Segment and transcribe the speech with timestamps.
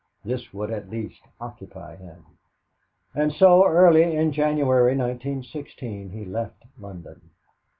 [0.25, 2.25] This would at least occupy him.
[3.13, 7.29] And so, early in January, 1916, he left London.